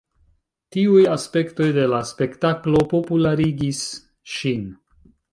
[0.75, 3.83] Tiuj aspektoj de la spektaklo popularigis
[4.37, 4.65] ŝin.